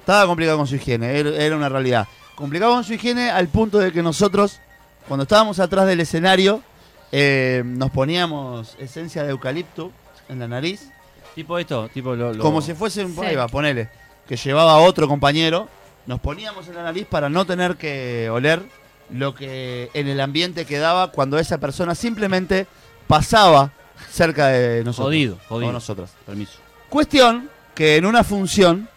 Estaba 0.00 0.26
complicado 0.26 0.56
con 0.58 0.66
su 0.66 0.76
higiene, 0.76 1.18
era 1.18 1.56
una 1.56 1.68
realidad. 1.68 2.06
Complicado 2.34 2.72
con 2.72 2.84
su 2.84 2.94
higiene 2.94 3.30
al 3.30 3.48
punto 3.48 3.78
de 3.78 3.92
que 3.92 4.02
nosotros, 4.02 4.60
cuando 5.08 5.22
estábamos 5.22 5.58
atrás 5.60 5.86
del 5.86 6.00
escenario, 6.00 6.62
eh, 7.10 7.62
nos 7.64 7.90
poníamos 7.90 8.76
esencia 8.78 9.22
de 9.24 9.30
eucalipto 9.30 9.90
en 10.28 10.38
la 10.40 10.46
nariz 10.48 10.90
Tipo 11.34 11.58
esto, 11.58 11.88
tipo 11.88 12.14
lo. 12.14 12.32
lo- 12.34 12.42
como 12.42 12.60
si 12.60 12.74
fuese 12.74 13.04
un 13.04 13.14
Sí. 13.14 13.20
ahí 13.24 13.36
va, 13.36 13.46
ponele, 13.48 13.88
que 14.26 14.36
llevaba 14.36 14.72
a 14.72 14.78
otro 14.78 15.06
compañero, 15.08 15.68
nos 16.06 16.20
poníamos 16.20 16.66
en 16.68 16.74
la 16.74 16.82
nariz 16.82 17.06
para 17.06 17.28
no 17.28 17.44
tener 17.46 17.76
que 17.76 18.28
oler 18.30 18.62
lo 19.10 19.34
que 19.34 19.88
en 19.94 20.08
el 20.08 20.20
ambiente 20.20 20.64
quedaba 20.66 21.12
cuando 21.12 21.38
esa 21.38 21.58
persona 21.58 21.94
simplemente 21.94 22.66
pasaba 23.06 23.72
cerca 24.10 24.48
de 24.48 24.84
nosotros. 24.84 25.06
Jodido, 25.06 25.38
jodido. 25.48 25.70
O 25.70 25.72
nosotras. 25.72 26.10
Permiso. 26.26 26.58
Cuestión 26.88 27.48
que 27.74 27.96
en 27.96 28.04
una 28.06 28.24
función 28.24 28.88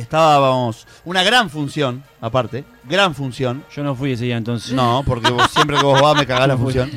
estábamos, 0.00 0.86
una 1.04 1.22
gran 1.22 1.50
función, 1.50 2.02
aparte, 2.20 2.64
gran 2.84 3.14
función, 3.14 3.64
Yo 3.74 3.82
no 3.82 3.94
fui 3.94 4.12
ese 4.12 4.24
día 4.24 4.36
entonces. 4.36 4.72
no, 4.72 5.02
porque 5.06 5.30
vos- 5.30 5.50
siempre 5.50 5.76
que 5.76 5.82
vos 5.84 6.00
vas 6.00 6.16
me 6.16 6.26
cagás 6.26 6.48
la 6.48 6.56
función. 6.58 6.90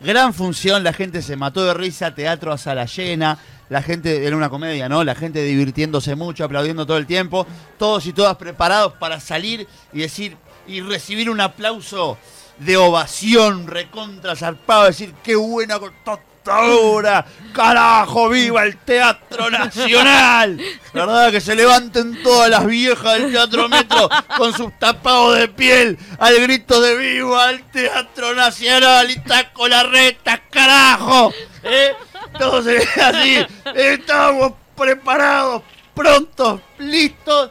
Gran 0.00 0.34
función, 0.34 0.84
la 0.84 0.92
gente 0.92 1.22
se 1.22 1.36
mató 1.36 1.64
de 1.64 1.74
risa, 1.74 2.14
teatro 2.14 2.52
a 2.52 2.58
sala 2.58 2.84
llena, 2.84 3.38
la 3.68 3.82
gente, 3.82 4.26
era 4.26 4.36
una 4.36 4.48
comedia, 4.50 4.88
¿no? 4.88 5.02
La 5.02 5.14
gente 5.14 5.42
divirtiéndose 5.42 6.14
mucho, 6.14 6.44
aplaudiendo 6.44 6.86
todo 6.86 6.98
el 6.98 7.06
tiempo, 7.06 7.46
todos 7.78 8.06
y 8.06 8.12
todas 8.12 8.36
preparados 8.36 8.92
para 8.94 9.18
salir 9.20 9.66
y 9.92 10.00
decir, 10.00 10.36
y 10.68 10.80
recibir 10.82 11.30
un 11.30 11.40
aplauso 11.40 12.18
de 12.58 12.76
ovación 12.76 13.66
recontra 13.66 14.36
zarpado, 14.36 14.84
decir, 14.84 15.12
qué 15.24 15.34
buena 15.34 15.78
con 15.78 15.92
toda 16.04 16.20
obra, 16.48 17.26
carajo, 17.52 18.28
viva 18.28 18.64
el 18.64 18.76
Teatro 18.78 19.50
Nacional. 19.50 20.60
¿Verdad? 20.92 21.30
Que 21.30 21.40
se 21.40 21.54
levanten 21.54 22.22
todas 22.22 22.50
las 22.50 22.66
viejas 22.66 23.14
del 23.14 23.32
Teatro 23.32 23.68
Metro 23.68 24.08
con 24.36 24.52
sus 24.52 24.78
tapados 24.78 25.38
de 25.38 25.48
piel 25.48 25.98
al 26.18 26.40
grito 26.40 26.80
de 26.80 26.96
viva 26.96 27.50
el 27.50 27.62
Teatro 27.64 28.34
Nacional 28.34 29.10
y 29.10 29.18
taco 29.20 29.68
la 29.68 29.82
reta, 29.82 30.42
carajo. 30.50 31.32
¿Eh? 31.62 31.92
Todos 32.38 32.66
eh, 32.66 32.86
así, 33.02 33.46
estamos 33.74 34.52
preparados, 34.76 35.62
prontos, 35.94 36.60
listos. 36.78 37.50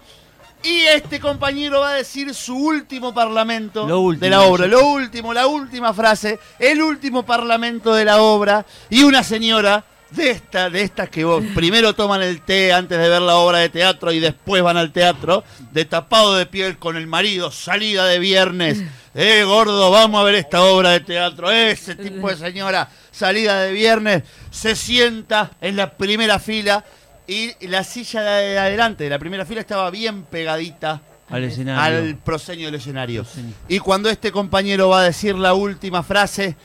Y 0.65 0.81
este 0.87 1.19
compañero 1.19 1.81
va 1.81 1.91
a 1.91 1.93
decir 1.93 2.33
su 2.33 2.55
último 2.55 3.13
parlamento 3.13 3.83
último. 3.83 4.19
de 4.19 4.29
la 4.31 4.41
obra, 4.41 4.65
lo 4.65 4.83
último, 4.87 5.31
la 5.31 5.45
última 5.45 5.93
frase, 5.93 6.39
el 6.57 6.81
último 6.81 7.23
parlamento 7.23 7.93
de 7.93 8.03
la 8.03 8.19
obra 8.19 8.65
y 8.89 9.03
una 9.03 9.23
señora 9.23 9.85
de 10.09 10.31
esta, 10.31 10.71
de 10.71 10.81
estas 10.81 11.09
que 11.09 11.23
vos 11.23 11.43
primero 11.53 11.93
toman 11.93 12.23
el 12.23 12.41
té 12.41 12.73
antes 12.73 12.97
de 12.97 13.09
ver 13.09 13.21
la 13.21 13.35
obra 13.35 13.59
de 13.59 13.69
teatro 13.69 14.11
y 14.11 14.19
después 14.19 14.63
van 14.63 14.77
al 14.77 14.91
teatro, 14.91 15.43
de 15.71 15.85
tapado 15.85 16.33
de 16.35 16.47
piel 16.47 16.79
con 16.79 16.97
el 16.97 17.05
marido, 17.05 17.51
salida 17.51 18.05
de 18.05 18.17
viernes. 18.17 18.81
Eh, 19.13 19.43
gordo, 19.45 19.91
vamos 19.91 20.19
a 20.19 20.23
ver 20.23 20.35
esta 20.35 20.63
obra 20.63 20.91
de 20.91 20.99
teatro. 20.99 21.51
Ese 21.51 21.95
tipo 21.95 22.27
de 22.27 22.37
señora, 22.37 22.89
salida 23.11 23.61
de 23.61 23.71
viernes, 23.71 24.23
se 24.51 24.75
sienta 24.75 25.51
en 25.61 25.75
la 25.75 25.95
primera 25.95 26.39
fila 26.39 26.83
y 27.27 27.67
la 27.67 27.83
silla 27.83 28.21
de 28.21 28.59
adelante 28.59 29.03
de 29.05 29.09
la 29.09 29.19
primera 29.19 29.45
fila 29.45 29.61
estaba 29.61 29.89
bien 29.89 30.23
pegadita 30.23 31.01
Al 31.29 31.43
escenario. 31.43 31.97
al 31.97 32.15
proseño 32.17 32.65
del 32.67 32.75
escenario. 32.75 33.23
Proseño. 33.23 33.53
Y 33.67 33.79
cuando 33.79 34.09
este 34.09 34.31
compañero 34.31 34.89
va 34.89 35.01
a 35.01 35.03
decir 35.03 35.35
la 35.35 35.53
última 35.53 36.03
frase, 36.03 36.55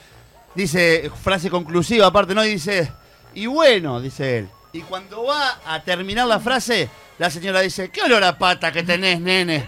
dice, 0.54 1.10
frase 1.22 1.48
conclusiva 1.50 2.06
aparte, 2.06 2.34
¿no? 2.34 2.44
Y 2.44 2.50
dice, 2.50 2.92
y 3.34 3.46
bueno, 3.46 4.00
dice 4.00 4.38
él. 4.38 4.48
Y 4.72 4.80
cuando 4.82 5.24
va 5.24 5.60
a 5.66 5.82
terminar 5.82 6.26
la 6.26 6.38
frase, 6.38 6.88
la 7.18 7.30
señora 7.30 7.60
dice, 7.60 7.90
¿qué 7.90 8.02
olor 8.02 8.22
a 8.22 8.38
pata 8.38 8.70
que 8.70 8.82
tenés, 8.82 9.20
nene? 9.20 9.66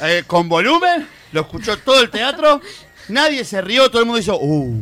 Eh, 0.00 0.22
con 0.26 0.48
volumen, 0.48 1.08
lo 1.32 1.40
escuchó 1.40 1.76
todo 1.78 2.00
el 2.00 2.10
teatro, 2.10 2.60
nadie 3.08 3.44
se 3.44 3.60
rió, 3.60 3.90
todo 3.90 4.00
el 4.02 4.06
mundo 4.06 4.20
hizo, 4.20 4.38
uh, 4.38 4.80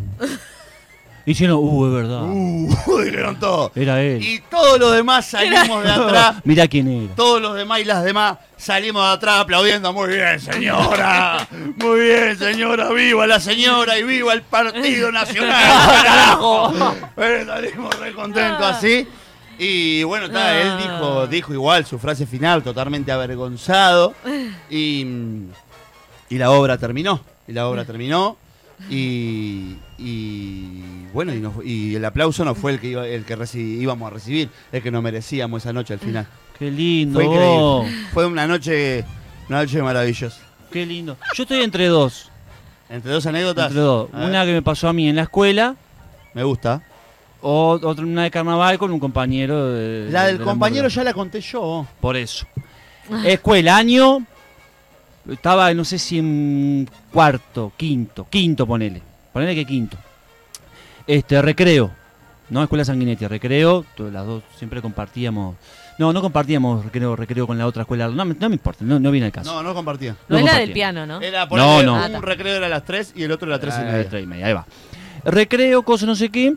Y 1.29 1.35
si 1.35 1.45
no, 1.47 1.59
uh, 1.59 1.87
es 1.87 1.93
verdad. 1.93 2.23
uh, 2.23 3.01
dijeron 3.05 3.39
todo. 3.41 3.73
Era 3.75 4.01
él. 4.01 4.23
Y 4.23 4.39
todos 4.49 4.79
los 4.79 4.93
demás 4.95 5.27
salimos 5.27 5.83
de 5.83 5.91
atrás 5.91 6.37
Mirá 6.45 6.69
quién 6.69 6.87
era. 6.89 7.15
todos 7.17 7.43
los 7.43 7.57
demás 7.57 7.81
y 7.81 7.85
las 7.85 8.05
demás 8.05 8.39
salimos 8.57 9.05
de 9.05 9.13
atrás 9.13 9.41
aplaudiendo. 9.41 9.93
Muy 9.93 10.11
bien, 10.11 10.39
señora. 10.39 11.49
Muy 11.79 12.01
bien, 12.01 12.39
señora. 12.39 12.91
Viva 12.93 13.27
la 13.27 13.41
señora 13.41 13.99
y 13.99 14.05
viva 14.05 14.33
el 14.35 14.43
Partido 14.43 15.11
Nacional. 15.11 15.65
carajo. 16.05 16.73
Bueno, 17.17 17.53
salimos 17.53 17.99
re 17.99 18.13
contentos 18.13 18.63
así. 18.65 19.09
Y 19.59 20.05
bueno, 20.05 20.27
está, 20.27 20.61
él 20.61 20.79
dijo, 20.79 21.27
dijo 21.27 21.53
igual 21.55 21.87
su 21.87 21.99
frase 21.99 22.27
final, 22.27 22.63
totalmente 22.63 23.11
avergonzado. 23.11 24.15
Y, 24.71 25.05
y 26.29 26.39
la 26.39 26.51
obra 26.53 26.79
terminó. 26.79 27.21
Y 27.49 27.53
la 27.53 27.67
obra 27.67 27.85
terminó. 27.85 28.37
Y, 28.91 29.77
y 29.99 30.83
bueno, 31.13 31.33
y, 31.35 31.41
nos- 31.41 31.65
y 31.65 31.95
el 31.95 32.05
aplauso 32.05 32.45
no 32.45 32.55
fue 32.55 32.73
el 32.73 32.81
que, 32.81 32.89
iba- 32.89 33.07
el 33.07 33.25
que 33.25 33.37
reci- 33.37 33.81
íbamos 33.81 34.07
a 34.11 34.15
recibir, 34.15 34.49
el 34.73 34.83
que 34.83 34.91
nos 34.91 35.03
merecíamos 35.03 35.63
esa 35.63 35.73
noche 35.73 35.95
al 35.95 36.01
final. 36.01 36.27
Qué 36.59 36.71
lindo. 36.71 37.19
Fue 37.21 37.27
vos. 37.27 37.85
increíble. 37.87 38.09
Fue 38.13 38.27
una 38.27 38.47
noche, 38.47 39.05
una 39.49 39.61
noche 39.63 39.83
maravillosa. 39.83 40.39
Qué 40.71 40.85
lindo. 40.87 41.17
Yo 41.35 41.43
estoy 41.45 41.63
entre 41.63 41.87
dos. 41.87 42.31
Entre 42.89 43.11
dos 43.11 43.27
anécdotas. 43.27 43.69
Entre 43.69 43.81
dos. 43.83 44.09
A 44.13 44.19
ver, 44.21 44.29
Una 44.29 44.45
que 44.45 44.53
me 44.53 44.63
pasó 44.63 44.89
a 44.89 44.93
mí 44.93 45.09
en 45.09 45.17
la 45.17 45.23
escuela. 45.23 45.75
me 46.35 46.45
gusta. 46.45 46.83
O 47.43 47.79
otra 47.83 48.05
una 48.05 48.25
de 48.25 48.31
carnaval 48.31 48.79
con 48.79 48.91
un 48.91 48.99
compañero 48.99 49.73
de. 49.73 50.11
La 50.11 50.27
del 50.27 50.39
de 50.39 50.45
compañero 50.45 50.89
ya 50.89 51.05
la 51.05 51.13
conté 51.13 51.41
yo. 51.41 51.87
Por 52.01 52.17
eso. 52.17 52.47
Escuela, 53.25 53.77
año. 53.77 54.25
Estaba, 55.31 55.73
no 55.75 55.85
sé 55.85 55.99
si 55.99 56.19
en 56.19 56.89
cuarto, 57.13 57.73
quinto, 57.77 58.27
quinto 58.31 58.67
ponele. 58.67 59.03
Ponele 59.33 59.55
que 59.55 59.65
quinto. 59.65 59.97
Este, 61.07 61.41
recreo. 61.43 61.91
No, 62.49 62.63
escuela 62.63 62.85
sanguinetti, 62.85 63.27
recreo. 63.27 63.85
Las 63.99 64.25
dos 64.25 64.43
siempre 64.57 64.81
compartíamos. 64.81 65.57
No, 65.99 66.13
no 66.13 66.21
compartíamos 66.21 66.85
recreo, 66.85 67.17
recreo 67.17 67.47
con 67.47 67.59
la 67.59 67.67
otra 67.67 67.83
escuela. 67.83 68.07
No, 68.09 68.25
me- 68.25 68.35
no 68.39 68.49
me 68.49 68.55
importa, 68.55 68.85
no, 68.85 69.01
no 69.01 69.11
viene 69.11 69.27
el 69.27 69.33
caso. 69.33 69.53
No, 69.53 69.63
no 69.63 69.75
compartía. 69.75 70.13
No, 70.29 70.37
compartía. 70.39 70.61
del 70.61 70.73
piano, 70.73 71.07
¿no? 71.07 71.21
Era 71.21 71.49
por 71.49 71.59
No, 71.59 71.79
ahí, 71.79 71.87
no. 71.87 71.95
un 72.19 72.23
recreo 72.23 72.55
era 72.55 72.67
a 72.67 72.69
las 72.69 72.85
3 72.85 73.13
y 73.17 73.23
el 73.25 73.33
otro 73.33 73.49
era 73.49 73.57
a 73.57 73.59
las 73.59 73.75
3 73.75 73.75
y 73.81 73.93
media. 73.93 74.21
y 74.21 74.27
media, 74.27 74.47
ahí 74.47 74.53
va. 74.53 74.67
Recreo, 75.25 75.83
cosa 75.83 76.07
no 76.07 76.15
sé 76.15 76.29
qué. 76.29 76.55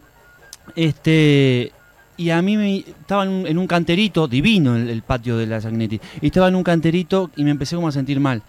Este. 0.75 1.71
Y 2.19 2.31
a 2.31 2.41
mí 2.41 2.57
me 2.57 2.77
estaba 2.79 3.23
en 3.23 3.29
un, 3.29 3.47
en 3.47 3.57
un 3.57 3.65
canterito, 3.65 4.27
divino 4.27 4.75
el, 4.75 4.89
el 4.89 5.01
patio 5.03 5.37
de 5.37 5.47
la 5.47 5.61
Sagnetti. 5.61 6.01
Y 6.21 6.25
estaba 6.27 6.49
en 6.49 6.55
un 6.55 6.63
canterito 6.63 7.31
y 7.37 7.43
me 7.45 7.51
empecé 7.51 7.75
como 7.77 7.87
a 7.87 7.91
sentir 7.93 8.19
mal. 8.19 8.41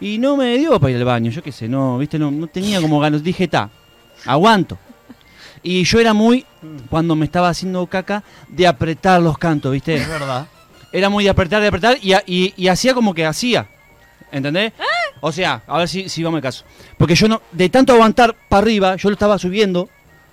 Y 0.00 0.18
no 0.18 0.36
me 0.36 0.56
dio 0.58 0.78
para 0.78 0.92
ir 0.92 0.96
al 0.98 1.04
baño, 1.04 1.30
yo 1.30 1.42
qué 1.42 1.50
sé, 1.52 1.68
no, 1.68 1.98
viste, 1.98 2.18
no, 2.18 2.30
no 2.30 2.46
tenía 2.46 2.80
como 2.80 3.00
ganas. 3.00 3.22
Dije, 3.24 3.48
ta, 3.48 3.68
aguanto. 4.26 4.78
Y 5.62 5.82
yo 5.84 5.98
era 5.98 6.12
muy, 6.12 6.44
cuando 6.90 7.16
me 7.16 7.24
estaba 7.24 7.48
haciendo 7.48 7.84
caca, 7.86 8.22
de 8.48 8.66
apretar 8.66 9.20
los 9.20 9.38
cantos, 9.38 9.72
viste. 9.72 9.96
Es 9.96 10.08
verdad. 10.08 10.46
Era 10.92 11.08
muy 11.08 11.24
de 11.24 11.30
apretar, 11.30 11.60
de 11.62 11.68
apretar 11.68 11.96
y, 12.00 12.12
y- 12.26 12.54
y 12.56 12.68
hacía 12.68 12.94
como 12.94 13.12
que 13.14 13.26
hacía. 13.26 13.66
¿Entendés? 14.30 14.72
O 15.20 15.32
sea, 15.32 15.62
a 15.66 15.78
ver 15.78 15.88
si, 15.88 16.08
si 16.08 16.22
vamos 16.22 16.38
al 16.38 16.42
caso. 16.42 16.64
Porque 16.98 17.14
yo 17.14 17.26
no, 17.26 17.40
de 17.50 17.68
tanto 17.70 17.92
aguantar 17.92 18.36
para 18.48 18.62
arriba, 18.62 18.96
yo 18.96 19.08
lo 19.08 19.14
estaba 19.14 19.38
subiendo 19.38 19.88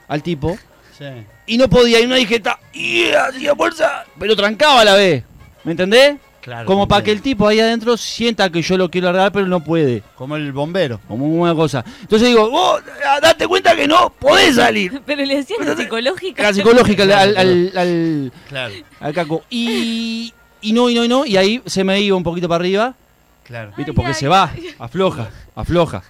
al 0.08 0.22
tipo 0.22 0.58
Sí. 0.98 1.06
Y 1.54 1.58
no 1.58 1.70
podía. 1.70 2.00
Y 2.00 2.08
no 2.08 2.16
dije, 2.16 2.40
ta, 2.40 2.60
y 2.74 3.12
hacía 3.12 3.56
fuerza, 3.56 4.06
pero 4.20 4.36
trancaba 4.36 4.82
a 4.82 4.86
la 4.86 4.96
vez. 4.96 5.24
¿Me 5.64 5.72
entendés? 5.72 6.16
Claro. 6.42 6.66
Como 6.66 6.88
para 6.88 7.04
que 7.04 7.12
el 7.12 7.22
tipo 7.22 7.48
ahí 7.48 7.60
adentro 7.60 7.96
sienta 7.98 8.50
que 8.50 8.62
yo 8.64 8.76
lo 8.76 8.90
quiero 8.90 9.10
agarrar, 9.10 9.32
pero 9.32 9.46
no 9.46 9.64
puede. 9.64 10.02
Como 10.16 10.36
el 10.38 10.52
bombero. 10.52 11.00
Como 11.08 11.28
una 11.28 11.54
cosa. 11.54 11.86
Entonces 12.02 12.30
digo, 12.30 12.50
vos, 12.50 12.82
ah, 13.06 13.20
date 13.22 13.46
cuenta 13.48 13.76
que 13.76 13.86
no 13.88 14.10
podés 14.18 14.56
salir. 14.56 15.02
Pero 15.06 15.24
le 15.24 15.36
decían 15.36 15.60
la 15.68 15.76
psicológica. 15.76 16.42
La 16.42 16.54
psicológica 16.54 17.04
al, 17.04 17.12
al, 17.12 17.38
al- 17.38 17.78
al- 17.78 18.32
Claro. 18.50 18.74
al 19.02 19.14
caco. 19.14 19.44
Y, 19.52 20.34
y 20.62 20.74
no, 20.74 20.90
y 20.90 20.96
no, 20.96 21.06
y 21.06 21.08
no. 21.08 21.26
Y 21.28 21.38
ahí 21.38 21.62
se 21.68 21.84
me 21.84 22.00
iba 22.02 22.18
un 22.18 22.24
poquito 22.24 22.48
para 22.50 22.62
arriba. 22.64 22.96
Claro. 23.44 23.74
¿Viste? 23.78 23.94
Porque 23.94 24.08
ay, 24.10 24.16
se 24.16 24.28
va, 24.28 24.50
ay. 24.52 24.70
afloja, 24.80 25.30
afloja. 25.54 26.02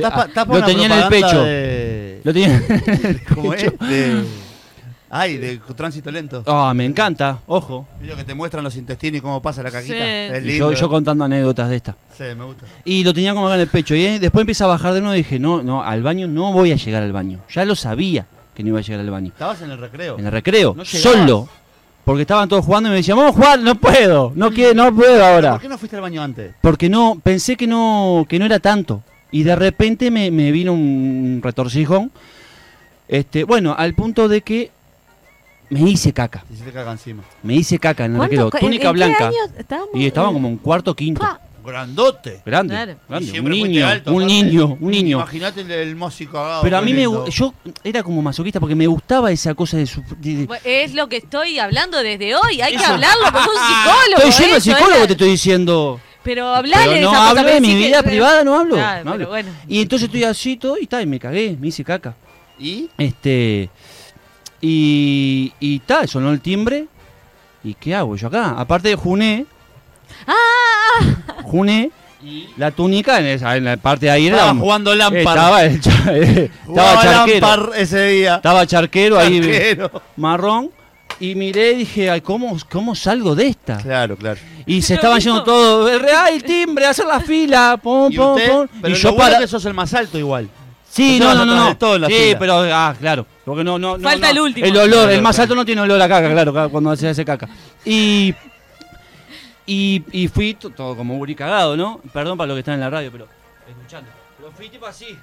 Tapa, 0.00 0.28
tapa 0.28 0.52
lo 0.52 0.58
una 0.58 0.66
tenía 0.66 0.86
en 0.86 0.92
el 0.92 1.08
pecho. 1.08 1.44
Lo 2.22 2.32
tenía. 2.32 2.62
¿Cómo 3.34 3.54
es? 3.54 3.64
De... 3.80 4.22
Ay, 5.12 5.38
de 5.38 5.58
tránsito 5.76 6.10
lento. 6.10 6.44
Ah, 6.46 6.72
me 6.72 6.84
encanta, 6.84 7.40
ojo. 7.48 7.84
Lo 8.00 8.14
que 8.14 8.22
te 8.22 8.32
muestran 8.32 8.62
los 8.62 8.76
intestinos 8.76 9.18
y 9.18 9.20
cómo 9.20 9.42
pasa 9.42 9.60
la 9.62 9.70
caquita. 9.72 9.94
Sí. 9.94 10.00
Es 10.00 10.42
Y 10.44 10.46
lindo. 10.46 10.72
yo, 10.72 10.78
yo 10.80 10.88
contando 10.88 11.24
anécdotas 11.24 11.68
de 11.68 11.76
esta. 11.76 11.96
Sí, 12.16 12.24
me 12.36 12.44
gusta. 12.44 12.64
Y 12.84 13.02
lo 13.02 13.12
tenía 13.12 13.34
como 13.34 13.46
acá 13.48 13.56
en 13.56 13.62
el 13.62 13.66
pecho. 13.68 13.96
Y 13.96 14.04
eh, 14.04 14.18
después 14.20 14.42
empieza 14.42 14.66
a 14.66 14.68
bajar 14.68 14.94
de 14.94 15.00
nuevo 15.00 15.14
y 15.14 15.18
dije, 15.18 15.40
no, 15.40 15.62
no, 15.64 15.82
al 15.82 16.02
baño 16.04 16.28
no 16.28 16.52
voy 16.52 16.70
a 16.70 16.76
llegar 16.76 17.02
al 17.02 17.12
baño. 17.12 17.40
Ya 17.52 17.64
lo 17.64 17.74
sabía 17.74 18.24
que 18.54 18.62
no 18.62 18.68
iba 18.68 18.78
a 18.78 18.82
llegar 18.82 19.00
al 19.00 19.10
baño. 19.10 19.28
Estabas 19.32 19.60
en 19.62 19.70
el 19.72 19.78
recreo. 19.78 20.16
En 20.16 20.26
el 20.26 20.32
recreo, 20.32 20.74
No 20.76 20.84
llegabas. 20.84 21.18
solo. 21.18 21.48
Porque 22.04 22.22
estaban 22.22 22.48
todos 22.48 22.64
jugando 22.64 22.88
y 22.88 22.90
me 22.92 22.96
decían, 22.98 23.16
vamos 23.18 23.32
a 23.32 23.36
jugar, 23.36 23.58
no 23.60 23.74
puedo, 23.74 24.32
no 24.34 24.50
quiero, 24.50 24.74
no 24.74 24.94
puedo 24.94 25.24
ahora. 25.24 25.52
¿Por 25.52 25.60
qué 25.60 25.68
no 25.68 25.76
fuiste 25.78 25.96
al 25.96 26.02
baño 26.02 26.22
antes? 26.22 26.54
Porque 26.60 26.88
no, 26.88 27.20
pensé 27.22 27.56
que 27.56 27.66
no, 27.66 28.24
que 28.28 28.38
no 28.38 28.46
era 28.46 28.58
tanto. 28.60 29.02
Y 29.32 29.42
de 29.42 29.54
repente 29.56 30.10
me, 30.10 30.30
me 30.30 30.50
vino 30.52 30.72
un 30.72 31.40
retorcijón. 31.42 32.10
Este, 33.08 33.44
bueno, 33.44 33.74
al 33.76 33.94
punto 33.94 34.28
de 34.28 34.40
que 34.42 34.70
me 35.70 35.90
hice 35.90 36.12
caca. 36.12 36.44
Te 36.46 36.54
hiciste 36.54 36.72
caca 36.72 36.92
encima. 36.92 37.22
Me 37.42 37.54
hice 37.54 37.78
caca 37.78 38.04
en 38.04 38.12
el 38.12 38.16
¿Cuánto- 38.18 38.30
recreo. 38.50 38.50
en- 38.54 38.60
Túnica 38.66 38.88
qué 38.88 38.92
blanca. 38.92 39.28
año 39.28 39.36
estábamos? 39.58 39.90
Y 39.94 40.06
estaba 40.06 40.32
como 40.32 40.48
en 40.48 40.56
cuarto 40.58 40.94
quinto. 40.94 41.20
Pa. 41.20 41.40
Grandote. 41.62 42.40
Grande, 42.44 42.72
Claro. 42.74 42.94
grande, 43.06 43.32
Y 43.34 43.38
un 43.38 43.50
niño, 43.50 43.86
alto, 43.86 44.12
un 44.14 44.26
niño, 44.26 44.78
un 44.80 44.90
niño. 44.90 45.18
Imagínate 45.18 45.60
el, 45.60 45.70
el 45.70 45.94
músico. 45.94 46.42
Pero 46.62 46.78
a 46.78 46.80
mí 46.80 46.94
me, 46.94 47.02
yo 47.30 47.52
era 47.84 48.02
como 48.02 48.22
masoquista 48.22 48.58
porque 48.58 48.74
me 48.74 48.86
gustaba 48.86 49.30
esa 49.30 49.54
cosa 49.54 49.76
de, 49.76 49.86
su, 49.86 50.02
de- 50.18 50.46
de- 50.46 50.60
Es 50.64 50.94
lo 50.94 51.06
que 51.08 51.18
estoy 51.18 51.58
hablando 51.58 52.02
desde 52.02 52.34
hoy. 52.34 52.62
Hay 52.62 52.76
que 52.76 52.84
hablarlo 52.84 53.24
con 53.30 53.42
un 53.42 53.48
psicólogo. 53.48 54.16
Estoy 54.16 54.30
yendo 54.30 54.54
al 54.54 54.60
eso, 54.62 54.70
psicólogo, 54.70 54.96
era- 54.96 55.06
te 55.06 55.12
estoy 55.12 55.30
diciendo. 55.30 56.00
Pero 56.22 56.62
de 56.62 56.62
no 56.62 56.68
esa 56.74 57.06
cosa, 57.08 57.28
hablo 57.30 57.42
pero 57.42 57.54
de 57.54 57.60
mi 57.60 57.68
que- 57.68 57.76
vida 57.76 58.02
privada, 58.02 58.42
no 58.44 58.58
hablo. 58.58 58.74
Claro, 58.76 59.04
no 59.04 59.10
hablo. 59.12 59.28
bueno. 59.28 59.50
Y 59.68 59.82
entonces 59.82 60.06
estoy 60.06 60.24
así 60.24 60.56
todo 60.56 60.78
y 60.80 60.86
tal, 60.86 61.02
y 61.02 61.06
me 61.06 61.18
cagué, 61.20 61.56
me 61.60 61.68
hice 61.68 61.84
caca. 61.84 62.14
¿Y? 62.58 62.88
Este. 62.98 63.68
Y. 64.60 65.52
Y 65.60 65.78
tal, 65.80 66.08
sonó 66.08 66.30
el 66.30 66.40
timbre. 66.40 66.86
¿Y 67.64 67.74
qué 67.74 67.94
hago 67.94 68.16
yo 68.16 68.28
acá? 68.28 68.54
Aparte 68.58 68.88
de 68.88 68.94
Juné. 68.94 69.46
¡Ah! 70.26 71.42
Juné, 71.42 71.90
¿Y? 72.22 72.48
la 72.56 72.70
túnica 72.70 73.18
en, 73.20 73.26
esa, 73.26 73.56
en 73.56 73.64
la 73.64 73.76
parte 73.76 74.06
de 74.06 74.12
ahí 74.12 74.26
era. 74.26 74.36
Estaba 74.36 74.52
un- 74.52 74.60
jugando 74.60 74.92
eh, 74.92 74.96
Lampard. 74.96 75.20
estaba, 75.26 75.64
el 75.64 75.74
eh, 76.10 76.50
estaba 76.68 77.02
charquero. 77.02 77.46
Lampard 77.46 77.74
ese 77.76 78.06
día. 78.06 78.34
Estaba 78.36 78.66
charquero 78.66 79.18
ahí, 79.18 79.40
Charquero. 79.40 80.02
marrón. 80.16 80.70
Y 81.18 81.34
miré 81.34 81.72
y 81.72 81.76
dije, 81.76 82.08
ay, 82.10 82.22
¿cómo, 82.22 82.56
¿cómo 82.70 82.94
salgo 82.94 83.34
de 83.34 83.48
esta? 83.48 83.76
Claro, 83.76 84.16
claro. 84.16 84.40
Y 84.64 84.80
se 84.80 84.94
estaban 84.94 85.20
yendo 85.20 85.42
todos, 85.44 85.90
¡ay, 86.16 86.36
el 86.36 86.42
timbre, 86.44 86.86
hacer 86.86 87.04
la 87.04 87.20
fila! 87.20 87.78
Pum, 87.82 88.10
¿Y 88.10 88.16
pum, 88.16 88.32
usted? 88.36 88.50
pum. 88.50 88.66
Pero 88.80 88.88
y 88.88 88.90
lo 88.92 88.96
yo 88.96 89.12
bueno 89.12 89.30
para. 89.32 89.38
que 89.40 89.46
sos 89.46 89.64
el 89.66 89.74
más 89.74 89.92
alto 89.92 90.18
igual. 90.18 90.48
Sí, 90.90 91.18
no, 91.20 91.34
no, 91.34 91.44
no. 91.44 91.54
no. 91.54 91.66
de 91.68 91.74
todo 91.76 91.94
en 91.94 92.00
la 92.02 92.08
sí, 92.08 92.14
fila. 92.14 92.38
pero, 92.38 92.54
ah, 92.74 92.94
claro. 92.98 93.24
Porque 93.44 93.62
no, 93.62 93.78
no, 93.78 93.96
no, 93.96 94.02
Falta 94.02 94.26
no. 94.26 94.32
el 94.32 94.40
último. 94.40 94.66
El 94.66 94.76
olor, 94.76 95.10
el 95.10 95.22
más 95.22 95.38
alto 95.38 95.54
no 95.54 95.64
tiene 95.64 95.80
olor 95.82 96.00
a 96.02 96.08
caca, 96.08 96.30
claro, 96.30 96.70
cuando 96.70 96.94
se 96.96 97.08
hace 97.08 97.24
caca. 97.24 97.48
Y. 97.84 98.34
Y, 99.66 100.02
y 100.10 100.26
fui 100.28 100.54
to- 100.54 100.70
todo 100.70 100.96
como 100.96 101.16
Uri 101.18 101.34
cagado, 101.36 101.76
¿no? 101.76 102.00
Perdón 102.12 102.36
para 102.36 102.48
los 102.48 102.56
que 102.56 102.60
están 102.60 102.74
en 102.74 102.80
la 102.80 102.90
radio, 102.90 103.10
pero. 103.12 103.28
Escuchando. 103.68 104.10
Pero 104.36 104.50
fui 104.52 104.68
tipo 104.68 104.86
así. 104.86 105.16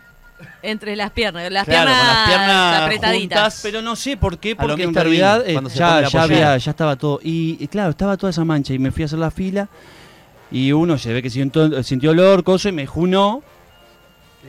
Entre 0.61 0.95
las 0.95 1.11
piernas, 1.11 1.51
las 1.51 1.65
Claro, 1.65 1.89
con 1.89 1.95
piernas, 1.97 2.15
las 2.15 2.27
piernas 2.29 2.81
apretaditas. 2.83 3.39
juntas. 3.39 3.59
Pero 3.63 3.81
no 3.81 3.95
sé 3.95 4.17
por 4.17 4.37
qué, 4.37 4.55
porque 4.55 4.83
en 4.83 4.93
realidad 4.93 5.43
eh, 5.45 5.59
ya, 5.73 6.07
ya, 6.07 6.21
había, 6.21 6.55
ya 6.57 6.71
estaba 6.71 6.95
todo. 6.95 7.19
Y, 7.23 7.57
y 7.59 7.67
claro, 7.67 7.89
estaba 7.89 8.15
toda 8.17 8.29
esa 8.29 8.45
mancha 8.45 8.73
y 8.73 8.79
me 8.79 8.91
fui 8.91 9.01
a 9.01 9.05
hacer 9.07 9.19
la 9.19 9.31
fila. 9.31 9.67
Y 10.51 10.71
uno 10.71 10.97
se 10.97 11.11
ve 11.11 11.21
que 11.23 11.29
sintió, 11.29 11.81
sintió 11.83 12.11
olor, 12.11 12.43
coso, 12.43 12.69
y 12.69 12.71
me 12.71 12.85
junó. 12.85 13.43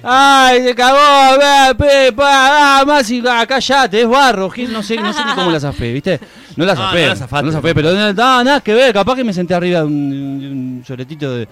¡Ay, 0.03 0.63
se 0.63 0.75
cagó! 0.75 1.39
ve, 1.39 1.75
pe, 1.75 2.13
pa, 2.13 2.81
ah, 2.81 2.85
más 2.85 3.11
y 3.11 3.23
ah, 3.29 3.45
callate, 3.47 4.03
es 4.03 4.09
barro, 4.09 4.49
Gil, 4.51 4.73
no 4.73 4.83
sé, 4.83 4.97
no 4.97 5.13
sé 5.13 5.25
ni 5.25 5.33
cómo 5.33 5.51
la 5.51 5.61
zafé, 5.61 5.93
¿viste? 5.93 6.21
No 6.57 6.65
la 6.65 6.75
zafé, 6.77 6.97
no 6.97 7.01
no 7.03 7.07
la 7.09 7.15
la 7.15 7.17
zafaste. 7.17 7.53
zafé, 7.53 7.75
pero 7.75 7.93
no, 7.93 8.13
nada, 8.13 8.45
nada 8.45 8.61
que 8.61 8.75
ver, 8.75 8.93
capaz 8.93 9.17
que 9.17 9.25
me 9.25 9.33
senté 9.33 9.55
arriba 9.55 9.81
de 9.81 9.87
un, 9.87 10.41
de 10.41 10.47
un 10.51 10.85
soletito 10.87 11.31
de, 11.37 11.49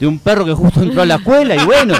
de 0.00 0.06
un 0.06 0.18
perro 0.18 0.44
que 0.44 0.52
justo 0.52 0.82
entró 0.82 1.02
a 1.02 1.06
la 1.06 1.16
escuela 1.16 1.56
y 1.56 1.64
bueno, 1.64 1.94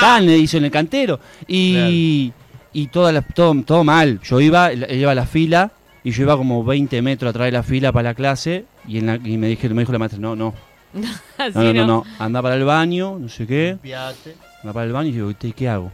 tan 0.00 0.26
le 0.26 0.36
hizo 0.38 0.56
en 0.56 0.64
el 0.66 0.70
cantero. 0.70 1.20
Y, 1.46 2.32
y 2.72 2.86
toda 2.88 3.12
la- 3.12 3.22
todo, 3.22 3.54
todo 3.64 3.84
mal, 3.84 4.20
yo 4.22 4.40
iba, 4.40 4.70
él 4.72 4.86
iba 4.90 5.12
a 5.12 5.14
la 5.14 5.26
fila 5.26 5.70
y 6.02 6.10
yo 6.12 6.22
iba 6.22 6.36
como 6.36 6.64
20 6.64 7.02
metros 7.02 7.30
atrás 7.30 7.46
de 7.46 7.52
la 7.52 7.62
fila 7.62 7.92
para 7.92 8.10
la 8.10 8.14
clase 8.14 8.64
y, 8.88 8.98
en 8.98 9.06
la- 9.06 9.16
y 9.16 9.36
me, 9.36 9.48
dije, 9.48 9.68
me 9.70 9.82
dijo 9.82 9.92
la 9.92 9.98
maestra, 9.98 10.18
no, 10.20 10.34
no, 10.34 10.54
no, 10.94 11.62
no, 11.62 11.72
no, 11.72 11.86
no, 11.86 12.04
anda 12.18 12.42
para 12.42 12.54
el 12.56 12.64
baño, 12.64 13.18
no 13.20 13.28
sé 13.28 13.46
qué. 13.46 13.70
Limpiate. 13.82 14.34
Me 14.62 14.72
para 14.72 14.86
el 14.86 14.92
baño 14.92 15.08
y 15.08 15.12
digo, 15.12 15.30
¿y 15.30 15.52
qué 15.52 15.68
hago? 15.68 15.90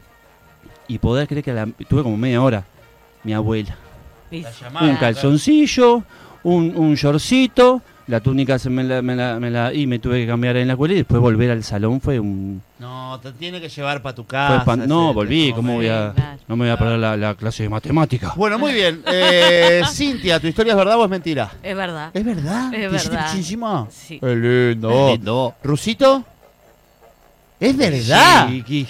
Y 0.89 0.99
poder 0.99 1.27
creer 1.29 1.45
que 1.45 1.51
a 1.51 1.55
la- 1.55 1.69
tuve 1.89 2.03
como 2.03 2.17
media 2.17 2.43
hora. 2.43 2.65
Mi 3.25 3.33
abuela. 3.35 3.77
Llamada. 4.31 4.87
un 4.91 4.97
calzoncillo, 4.97 6.03
un, 6.43 6.73
un 6.77 6.95
shortcito, 6.95 7.81
la 8.09 8.21
túnica 8.21 8.59
se 8.59 8.71
me 8.71 8.83
la, 8.85 9.03
me 9.03 9.15
la- 9.17 9.39
me 9.41 9.51
la- 9.51 9.73
y 9.73 9.87
me 9.87 9.99
tuve 10.01 10.21
que 10.21 10.27
cambiar 10.27 10.57
en 10.57 10.67
la 10.67 10.73
escuela 10.75 10.95
y 10.95 10.99
después 10.99 11.21
volver 11.21 11.51
al 11.51 11.63
salón 11.65 12.01
fue 12.01 12.19
un... 12.21 12.61
No, 12.79 13.19
te 13.23 13.33
tiene 13.33 13.61
que 13.61 13.69
llevar 13.69 14.03
para 14.03 14.15
tu 14.15 14.23
fue 14.23 14.31
casa. 14.33 14.77
no, 14.77 15.07
ese- 15.07 15.15
volví, 15.15 15.45
ese 15.47 15.55
¿cómo 15.55 15.75
voy 15.75 15.89
a, 15.89 16.13
Claro. 16.15 16.39
no 16.49 16.57
me 16.57 16.65
voy 16.65 16.73
a 16.73 16.77
perder 16.77 16.99
la, 16.99 17.17
la 17.17 17.35
clase 17.35 17.63
de 17.65 17.69
matemática? 17.69 18.33
Bueno, 18.37 18.59
muy 18.59 18.73
bien. 18.73 19.03
Eh, 19.07 19.83
Cintia, 19.93 20.39
¿tu 20.41 20.47
historia 20.49 20.73
es 20.73 20.77
verdad 20.77 20.99
o 20.99 21.05
es 21.05 21.11
mentira? 21.11 21.51
Es 21.63 21.77
verdad. 21.77 22.11
¿Es 22.13 22.25
verdad? 22.25 22.75
Es 22.75 22.81
¿Te 22.91 22.97
hiciste 22.97 23.11
verdad. 23.15 23.27
pichí 23.27 23.39
encima? 23.39 23.87
Sí. 23.91 24.19
¡Qué 24.21 24.37
lindo! 24.37 25.55
¿Rusito? 25.63 26.25
¿Es 27.61 27.77
verdad? 27.77 28.49
Sí, 28.49 28.63
¿qué- 28.63 28.87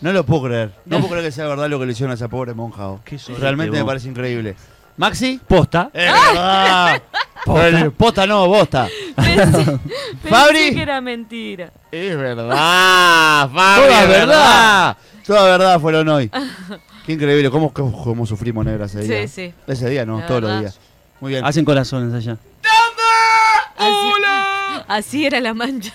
No 0.00 0.12
lo 0.12 0.24
puedo 0.24 0.44
creer. 0.44 0.72
No 0.86 0.98
puedo 0.98 1.10
creer 1.12 1.26
que 1.26 1.32
sea 1.32 1.46
verdad 1.46 1.68
lo 1.68 1.78
que 1.78 1.86
le 1.86 1.92
hicieron 1.92 2.10
a 2.10 2.14
esa 2.14 2.28
pobre 2.28 2.54
monja. 2.54 2.88
oh. 2.88 3.00
qué 3.04 3.18
sorete, 3.18 3.40
Realmente 3.42 3.72
me 3.76 3.82
vos. 3.82 3.88
parece 3.90 4.08
increíble. 4.08 4.56
¿Maxi? 4.96 5.40
Posta. 5.46 5.90
Es 5.94 6.12
verdad. 6.12 7.02
Posta. 7.44 7.90
Posta 7.96 8.26
no, 8.26 8.46
bosta. 8.48 8.88
Pensé, 9.16 9.64
Fabri. 10.28 10.58
pensé 10.58 10.74
que 10.74 10.82
era 10.82 11.00
mentira. 11.00 11.70
Es 11.90 12.16
verdad, 12.16 13.48
Fabri. 13.50 13.86
Toda 13.86 14.02
es 14.02 14.08
verdad. 14.08 14.96
Toda 15.26 15.44
verdad 15.44 15.80
fueron 15.80 16.08
hoy. 16.08 16.30
Qué 17.06 17.12
increíble. 17.14 17.50
¿Cómo, 17.50 17.72
cómo, 17.72 18.02
cómo 18.04 18.26
sufrimos 18.26 18.64
negra 18.66 18.84
ese 18.86 19.00
día? 19.02 19.22
Sí, 19.22 19.28
sí. 19.28 19.54
Ese 19.66 19.88
día 19.88 20.04
no, 20.04 20.20
La 20.20 20.26
todos 20.26 20.40
verdad. 20.42 20.54
los 20.56 20.60
días. 20.62 20.80
Muy 21.20 21.32
bien. 21.32 21.44
Hacen 21.44 21.64
corazones 21.64 22.12
allá. 22.12 22.36
Así, 23.78 24.12
así 24.88 25.26
era 25.26 25.40
la 25.40 25.54
mancha. 25.54 25.94